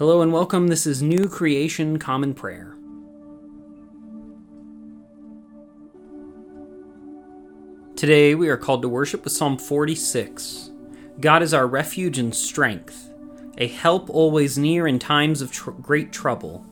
[0.00, 0.68] Hello and welcome.
[0.68, 2.74] This is New Creation Common Prayer.
[7.96, 10.70] Today we are called to worship with Psalm 46.
[11.20, 13.12] God is our refuge and strength,
[13.58, 16.64] a help always near in times of tr- great trouble.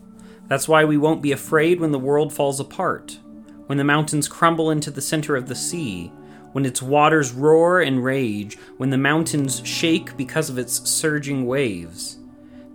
[0.46, 3.18] That's why we won't be afraid when the world falls apart,
[3.66, 6.10] when the mountains crumble into the center of the sea,
[6.52, 12.17] when its waters roar and rage, when the mountains shake because of its surging waves.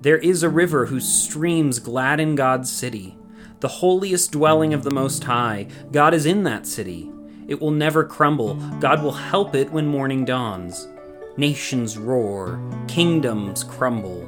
[0.03, 3.15] There is a river whose streams gladden God's city,
[3.61, 5.67] the holiest dwelling of the Most High.
[5.93, 7.09] God is in that city.
[7.47, 8.55] It will never crumble.
[8.81, 10.89] God will help it when morning dawns.
[11.37, 14.27] Nations roar, kingdoms crumble.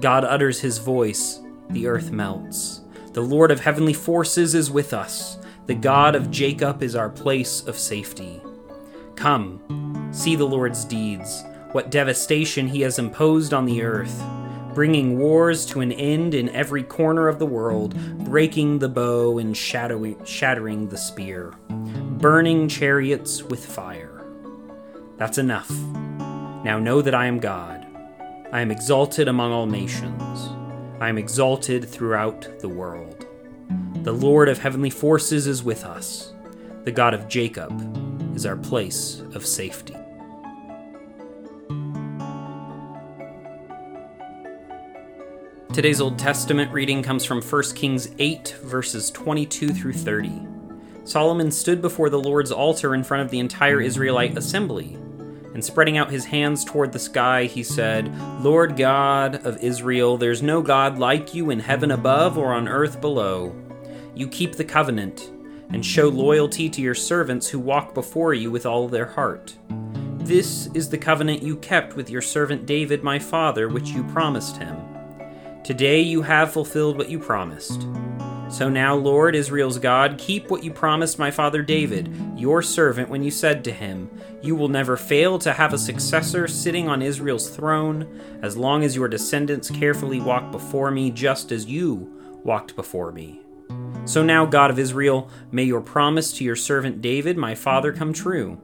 [0.00, 2.82] God utters his voice, the earth melts.
[3.12, 5.38] The Lord of heavenly forces is with us.
[5.66, 8.40] The God of Jacob is our place of safety.
[9.16, 14.22] Come, see the Lord's deeds, what devastation he has imposed on the earth
[14.76, 19.56] bringing wars to an end in every corner of the world, breaking the bow and
[19.56, 24.22] shattering the spear, burning chariots with fire.
[25.16, 25.70] That's enough.
[25.70, 27.86] Now know that I am God.
[28.52, 30.50] I am exalted among all nations.
[31.00, 33.24] I am exalted throughout the world.
[34.02, 36.34] The Lord of heavenly forces is with us.
[36.84, 37.72] The God of Jacob
[38.36, 39.96] is our place of safety.
[45.76, 50.40] Today's Old Testament reading comes from 1 Kings 8, verses 22 through 30.
[51.04, 54.94] Solomon stood before the Lord's altar in front of the entire Israelite assembly,
[55.52, 58.10] and spreading out his hands toward the sky, he said,
[58.42, 63.02] Lord God of Israel, there's no God like you in heaven above or on earth
[63.02, 63.54] below.
[64.14, 65.30] You keep the covenant,
[65.68, 69.54] and show loyalty to your servants who walk before you with all their heart.
[70.20, 74.56] This is the covenant you kept with your servant David, my father, which you promised
[74.56, 74.85] him.
[75.66, 77.88] Today you have fulfilled what you promised.
[78.48, 83.24] So now, Lord, Israel's God, keep what you promised my father David, your servant, when
[83.24, 84.08] you said to him,
[84.40, 88.94] You will never fail to have a successor sitting on Israel's throne, as long as
[88.94, 93.40] your descendants carefully walk before me, just as you walked before me.
[94.04, 98.12] So now, God of Israel, may your promise to your servant David, my father, come
[98.12, 98.60] true.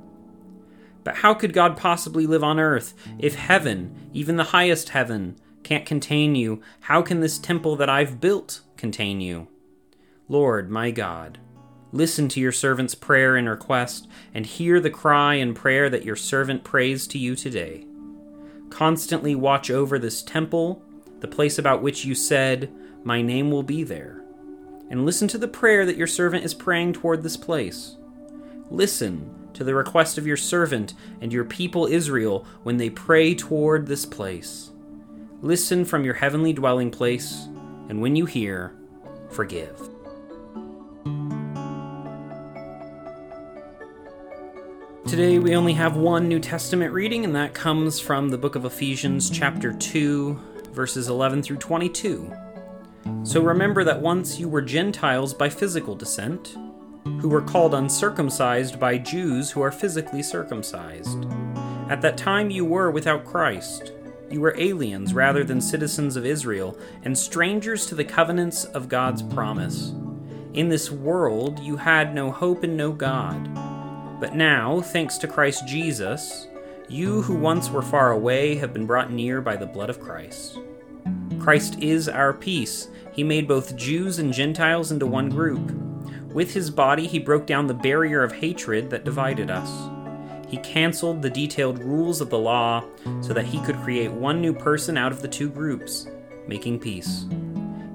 [1.02, 5.86] But how could God possibly live on earth if heaven, even the highest heaven, can't
[5.86, 9.48] contain you, how can this temple that I've built contain you?
[10.28, 11.38] Lord, my God,
[11.92, 16.16] listen to your servant's prayer and request, and hear the cry and prayer that your
[16.16, 17.86] servant prays to you today.
[18.70, 20.82] Constantly watch over this temple,
[21.20, 22.72] the place about which you said,
[23.04, 24.24] My name will be there.
[24.90, 27.96] And listen to the prayer that your servant is praying toward this place.
[28.70, 33.86] Listen to the request of your servant and your people Israel when they pray toward
[33.86, 34.71] this place.
[35.44, 37.48] Listen from your heavenly dwelling place,
[37.88, 38.76] and when you hear,
[39.28, 39.76] forgive.
[45.04, 48.64] Today we only have one New Testament reading, and that comes from the book of
[48.64, 50.38] Ephesians, chapter 2,
[50.70, 52.32] verses 11 through 22.
[53.25, 56.56] So remember that once you were Gentiles by physical descent,
[57.20, 61.26] who were called uncircumcised by Jews who are physically circumcised.
[61.91, 63.92] At that time you were without Christ
[64.32, 69.22] you were aliens rather than citizens of Israel, and strangers to the covenants of God's
[69.22, 69.93] promise.
[70.54, 73.48] In this world you had no hope and no God.
[74.20, 76.47] But now, thanks to Christ Jesus,
[76.88, 80.59] you who once were far away have been brought near by the blood of Christ.
[81.38, 82.88] Christ is our peace.
[83.12, 85.72] He made both Jews and Gentiles into one group.
[86.32, 89.70] With his body, he broke down the barrier of hatred that divided us.
[90.52, 92.84] He canceled the detailed rules of the law
[93.22, 96.06] so that he could create one new person out of the two groups,
[96.46, 97.24] making peace.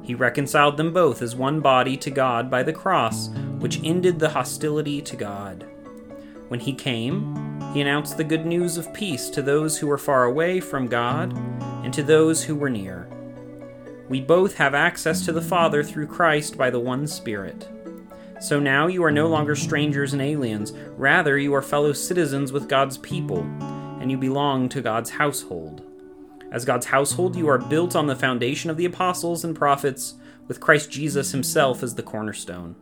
[0.02, 3.30] He reconciled them both as one body to God by the cross,
[3.60, 5.68] which ended the hostility to God.
[6.48, 7.36] When he came,
[7.76, 11.38] he announced the good news of peace to those who were far away from God
[11.84, 13.08] and to those who were near.
[14.10, 17.70] We both have access to the Father through Christ by the one Spirit.
[18.40, 22.70] So now you are no longer strangers and aliens, rather, you are fellow citizens with
[22.70, 23.40] God's people,
[24.00, 25.84] and you belong to God's household.
[26.52, 30.16] As God's household, you are built on the foundation of the apostles and prophets,
[30.48, 32.76] with Christ Jesus himself as the cornerstone.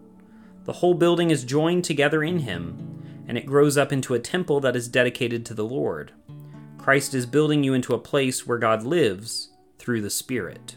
[0.66, 4.60] The whole building is joined together in him, and it grows up into a temple
[4.60, 6.12] that is dedicated to the Lord.
[6.78, 9.50] Christ is building you into a place where God lives
[9.80, 10.76] through the Spirit.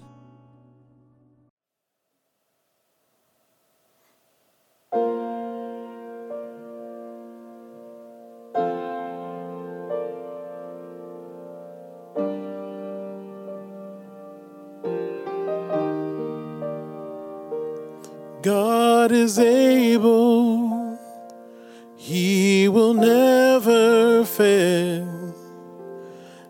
[18.48, 20.98] God is able,
[21.96, 25.34] He will never fail.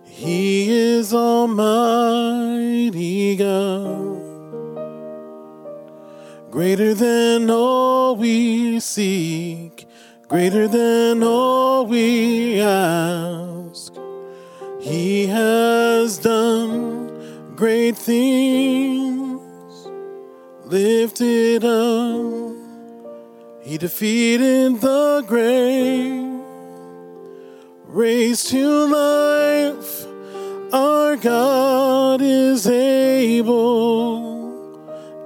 [0.04, 1.74] He is Almighty
[3.34, 4.20] God,
[6.52, 9.88] greater than all we seek,
[10.28, 13.92] greater than all we ask.
[14.80, 19.07] He has done great things,
[20.68, 22.54] lifted up.
[23.62, 26.40] He defeated the grave,
[27.86, 30.06] raised to life.
[30.72, 34.28] Our God is able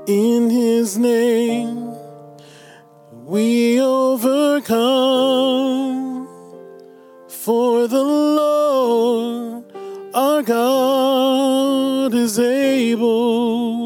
[0.07, 1.95] in His name.
[3.25, 5.13] We overcome
[7.29, 9.65] for the Lord
[10.15, 13.82] our God is able.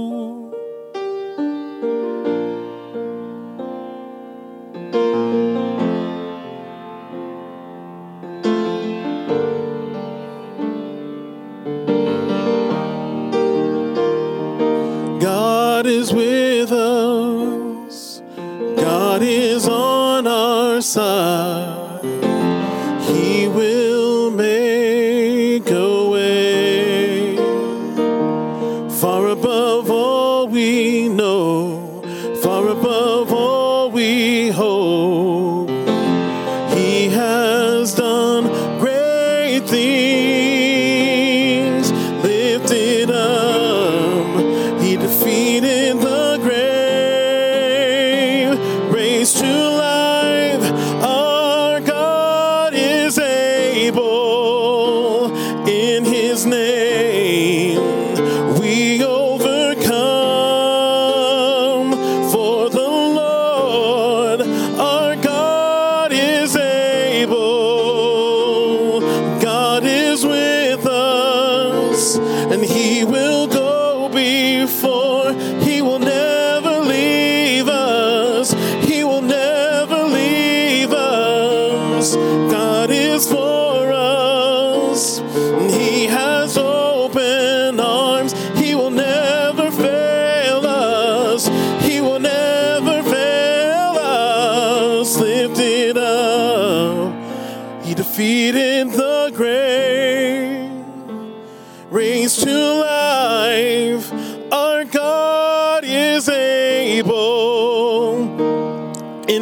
[55.67, 57.81] In His name.
[58.59, 59.93] We overcome
[62.31, 62.89] for the
[63.21, 64.41] Lord
[64.79, 67.37] our God is able.
[69.41, 75.33] God is with us, and He will go before.
[75.63, 78.53] He will never leave us.
[78.85, 82.15] He will never leave us.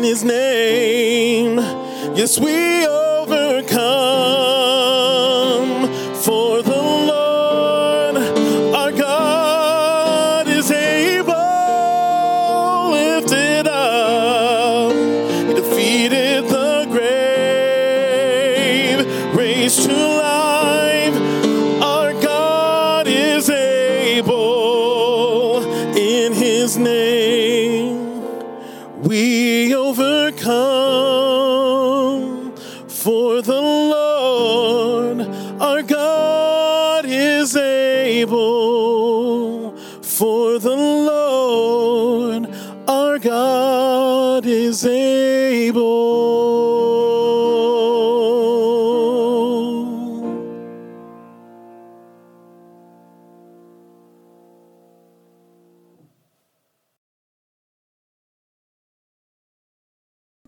[0.05, 1.57] His name.
[2.15, 3.14] Yes, we overcome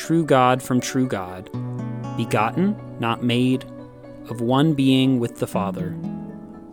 [0.00, 1.50] true God from true God,
[2.16, 3.64] begotten, not made,
[4.30, 5.94] of one being with the Father.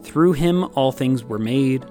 [0.01, 1.85] Through him all things were made.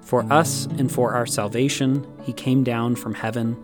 [0.00, 3.54] For us and for our salvation, he came down from heaven.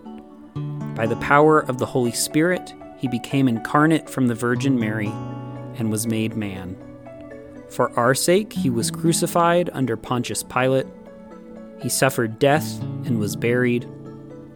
[0.94, 5.12] By the power of the Holy Spirit, he became incarnate from the Virgin Mary
[5.75, 6.76] and was made man.
[7.68, 10.87] For our sake, he was crucified under Pontius Pilate.
[11.80, 13.88] He suffered death and was buried.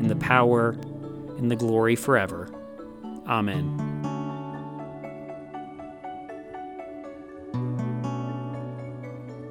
[0.00, 0.70] and the power,
[1.36, 2.48] and the glory forever.
[3.26, 3.86] Amen.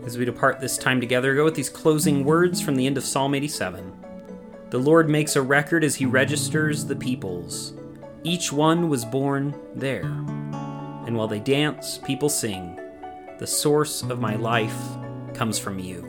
[0.03, 3.03] As we depart this time together, go with these closing words from the end of
[3.03, 3.93] Psalm 87.
[4.71, 7.73] The Lord makes a record as he registers the peoples.
[8.23, 10.05] Each one was born there.
[11.05, 12.79] And while they dance, people sing,
[13.37, 14.77] The source of my life
[15.35, 16.08] comes from you.